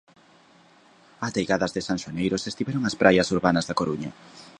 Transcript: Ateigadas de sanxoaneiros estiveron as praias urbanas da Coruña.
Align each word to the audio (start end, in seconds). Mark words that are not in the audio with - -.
Ateigadas 1.27 1.73
de 1.75 1.81
sanxoaneiros 1.87 2.47
estiveron 2.51 2.83
as 2.89 2.97
praias 3.01 3.31
urbanas 3.35 3.67
da 3.69 3.77
Coruña. 3.79 4.11